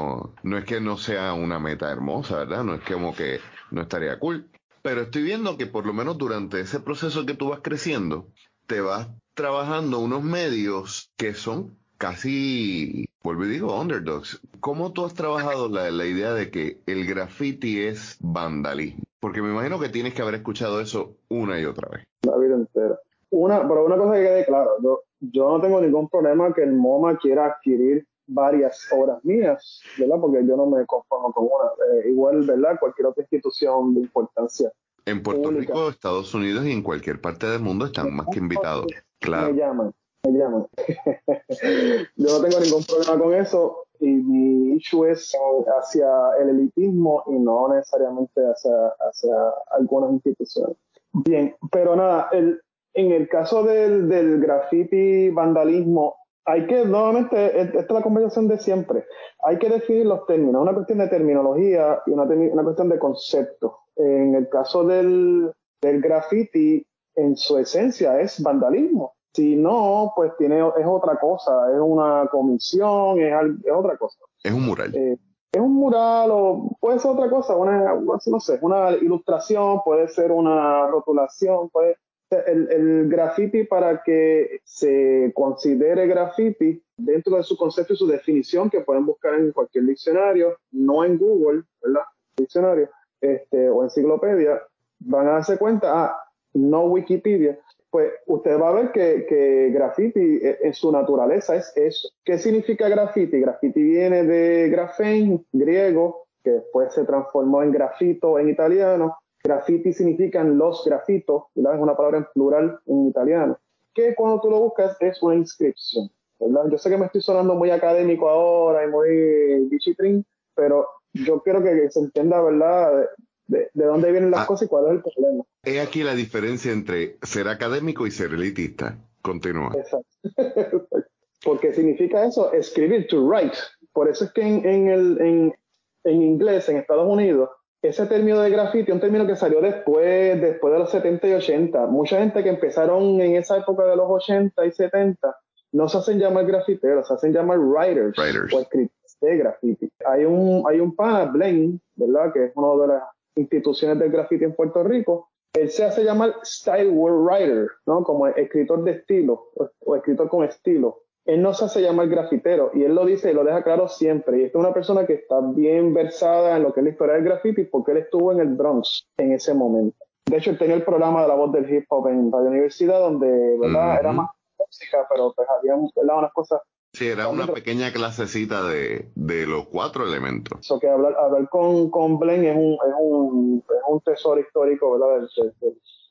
[0.44, 2.64] no es que no sea una meta hermosa, ¿verdad?
[2.64, 3.40] No es que como que
[3.72, 4.50] no estaría cool.
[4.82, 8.32] Pero estoy viendo que por lo menos durante ese proceso que tú vas creciendo,
[8.68, 14.40] te vas trabajando unos medios que son casi, vuelvo y digo, underdogs.
[14.62, 19.04] ¿Cómo tú has trabajado la, la idea de que el graffiti es vandalismo?
[19.20, 22.06] Porque me imagino que tienes que haber escuchado eso una y otra vez.
[22.22, 22.98] La vida entera.
[23.30, 26.72] Una, pero una cosa que quede claro, yo, yo no tengo ningún problema que el
[26.72, 30.16] MoMA quiera adquirir varias obras mías, ¿verdad?
[30.22, 32.00] Porque yo no me conformo con una.
[32.00, 32.80] Eh, igual, ¿verdad?
[32.80, 34.72] Cualquier otra institución de importancia.
[35.06, 38.86] En Puerto Rico, Estados Unidos y en cualquier parte del mundo están más que invitados.
[39.20, 39.52] Claro.
[39.52, 39.92] Me llaman,
[40.32, 40.68] me llaman.
[42.16, 45.36] yo no tengo ningún problema con eso y mi issue es
[45.80, 46.08] hacia
[46.40, 49.34] el elitismo y no necesariamente hacia, hacia
[49.72, 50.78] algunas instituciones.
[51.14, 52.62] Bien, pero nada, el,
[52.94, 58.58] en el caso del, del graffiti vandalismo, hay que, nuevamente, esta es la conversación de
[58.58, 59.06] siempre,
[59.44, 63.80] hay que definir los términos, una cuestión de terminología y una, una cuestión de concepto.
[63.96, 66.86] En el caso del, del graffiti,
[67.16, 69.17] en su esencia es vandalismo.
[69.34, 74.18] Si no, pues tiene, es otra cosa, es una comisión, es, es otra cosa.
[74.44, 74.96] Es un mural.
[74.96, 75.18] Eh,
[75.52, 80.32] es un mural o puede ser otra cosa, una, no sé, una ilustración, puede ser
[80.32, 81.98] una rotulación, puede
[82.30, 88.70] el, el, graffiti para que se considere graffiti dentro de su concepto y su definición
[88.70, 92.04] que pueden buscar en cualquier diccionario, no en Google, ¿verdad?
[92.36, 92.90] Diccionario,
[93.22, 94.62] este, o enciclopedia,
[95.00, 96.18] van a darse cuenta, ah,
[96.54, 97.58] no Wikipedia,
[97.98, 102.10] pues usted va a ver que, que graffiti eh, en su naturaleza es eso.
[102.24, 103.40] ¿Qué significa graffiti?
[103.40, 110.60] Graffiti viene de grafein, griego, que después se transformó en grafito en italiano, Graffiti significan
[110.60, 111.76] los grafitos, ¿verdad?
[111.76, 113.58] Es una palabra en plural en italiano,
[113.96, 116.70] que cuando tú lo buscas es una inscripción, ¿verdad?
[116.70, 121.64] Yo sé que me estoy sonando muy académico ahora y muy bichitrín, pero yo quiero
[121.64, 123.10] que se entienda, ¿verdad?
[123.48, 124.46] De, dónde vienen las ah.
[124.46, 125.44] cosas y cuál es el problema.
[125.64, 128.98] Es aquí la diferencia entre ser académico y ser elitista.
[129.22, 129.74] Continúa.
[129.76, 130.08] Exacto.
[131.44, 133.58] Porque significa eso, escribir, to write.
[133.94, 135.56] Por eso es que en, en, el, en,
[136.04, 137.50] en inglés, en Estados Unidos,
[137.82, 141.88] ese término de graffiti, un término que salió después, después de los 70 y 80.
[141.88, 145.36] Mucha gente que empezaron en esa época de los 80 y 70
[145.74, 149.90] no se hacen llamar grafiteros, se hacen llamar writers, o escritores de graffiti.
[150.06, 152.34] Hay un, hay un pana, Blaine, ¿verdad?
[152.34, 153.04] Que es una de las
[153.38, 155.30] instituciones del graffiti en Puerto Rico.
[155.54, 158.04] Él se hace llamar style writer, ¿no?
[158.04, 159.52] Como escritor de estilo
[159.86, 163.34] o escritor con estilo él no se hace llamar grafitero y él lo dice y
[163.34, 164.40] lo deja claro siempre.
[164.40, 167.16] Y esta es una persona que está bien versada en lo que es la historia
[167.16, 169.98] del graffiti porque él estuvo en el Bronx en ese momento.
[170.26, 173.00] De hecho, él tenía el programa de la voz del hip hop en la universidad
[173.00, 174.00] donde, ¿verdad?
[174.00, 176.62] Era más música, pero pues había unas cosas
[176.98, 180.60] Sí, era una pequeña clasecita de, de, los cuatro elementos.
[180.62, 184.98] Eso que hablar, hablar con, con Blen es un, es, un, es un tesoro histórico,
[184.98, 185.28] ¿verdad?
[185.38, 185.54] Del,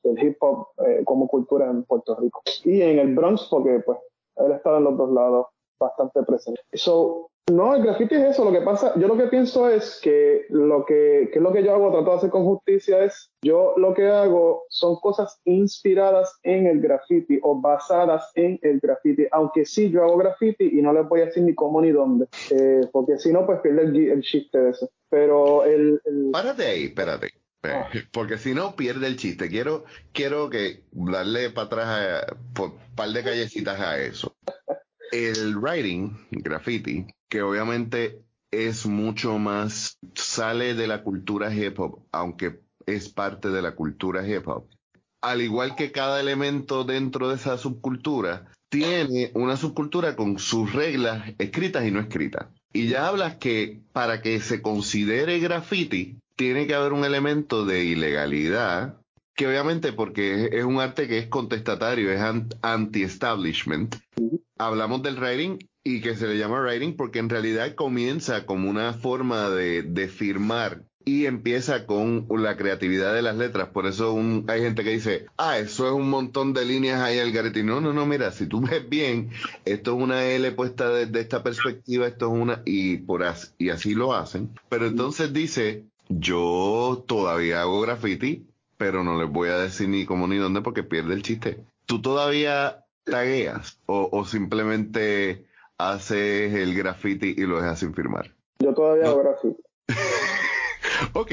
[0.05, 2.41] del, hip hop eh, como cultura en Puerto Rico.
[2.63, 3.99] Y en el Bronx, porque pues
[4.37, 5.47] él estaba en los dos lados
[5.81, 6.61] bastante presente.
[6.75, 8.45] So, no, el graffiti es eso.
[8.45, 11.63] Lo que pasa, yo lo que pienso es que lo que, que es lo que
[11.63, 16.39] yo hago, trato de hacer con justicia, es yo lo que hago son cosas inspiradas
[16.43, 19.27] en el graffiti o basadas en el graffiti.
[19.31, 22.27] Aunque sí, yo hago graffiti y no les voy a decir ni cómo ni dónde,
[22.51, 24.91] eh, porque si no, pues pierde el, chiste de eso.
[25.09, 26.31] Pero el, el...
[26.33, 27.29] Párate ahí, espérate.
[27.63, 27.89] Ah.
[28.13, 29.49] Porque si no, pierde el chiste.
[29.49, 32.27] Quiero, quiero que darle para atrás
[32.61, 34.35] un par de callecitas a eso.
[35.13, 42.61] El writing, graffiti, que obviamente es mucho más, sale de la cultura hip hop, aunque
[42.87, 44.69] es parte de la cultura hip hop.
[45.23, 51.35] Al igual que cada elemento dentro de esa subcultura, tiene una subcultura con sus reglas
[51.39, 52.49] escritas y no escritas.
[52.73, 57.85] Y ya hablas que para que se considere graffiti, tiene que haber un elemento de
[57.85, 59.01] ilegalidad,
[59.37, 62.21] que obviamente porque es, un arte que es contestatario, es
[62.63, 63.97] anti-establishment.
[64.59, 68.95] Hablamos del writing y que se le llama writing porque en realidad comienza como una
[68.95, 73.69] forma de, de firmar y empieza con la creatividad de las letras.
[73.69, 74.19] Por eso
[74.49, 77.63] hay gente que dice, ah, eso es un montón de líneas ahí al garete.
[77.63, 79.31] No, no, no, mira, si tú ves bien,
[79.65, 83.25] esto es una L puesta desde esta perspectiva, esto es una, y, por
[83.57, 84.51] y así lo hacen.
[84.69, 88.47] Pero entonces dice, yo todavía hago graffiti,
[88.77, 91.65] pero no les voy a decir ni cómo ni dónde porque pierde el chiste.
[91.87, 95.47] ¿Tú todavía tagueas o, o simplemente
[95.79, 98.35] haces el graffiti y lo dejas sin firmar?
[98.59, 99.63] Yo todavía hago graffiti.
[101.13, 101.33] ok,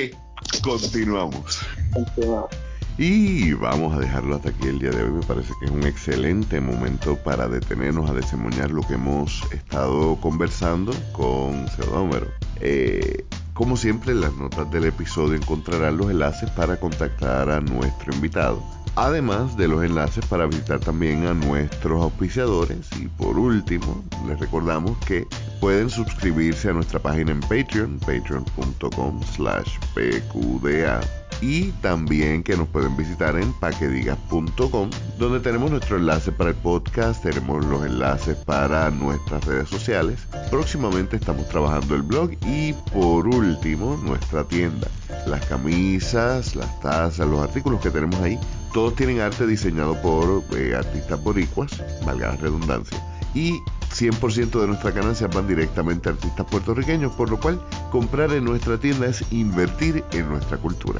[0.64, 1.62] continuamos.
[1.94, 2.52] Continuamos.
[2.98, 5.12] Y vamos a dejarlo hasta aquí el día de hoy.
[5.12, 10.16] Me parece que es un excelente momento para detenernos a desemboñar lo que hemos estado
[10.22, 12.28] conversando con Pseudómero.
[12.60, 18.14] Eh, como siempre, en las notas del episodio encontrarán los enlaces para contactar a nuestro
[18.14, 18.64] invitado,
[18.96, 22.90] además de los enlaces para visitar también a nuestros auspiciadores.
[23.00, 25.28] Y por último, les recordamos que
[25.60, 32.96] pueden suscribirse a nuestra página en Patreon, patreon.com slash pqda y también que nos pueden
[32.96, 34.90] visitar en paquedigas.com
[35.20, 41.16] donde tenemos nuestro enlace para el podcast, tenemos los enlaces para nuestras redes sociales Próximamente
[41.16, 44.88] estamos trabajando el blog y por último nuestra tienda.
[45.26, 48.40] Las camisas, las tazas, los artículos que tenemos ahí,
[48.74, 51.72] todos tienen arte diseñado por eh, artistas boricuas,
[52.06, 52.98] valga la redundancia.
[53.34, 53.54] Y
[53.94, 57.60] 100% de nuestra ganancia van directamente a artistas puertorriqueños, por lo cual
[57.92, 61.00] comprar en nuestra tienda es invertir en nuestra cultura.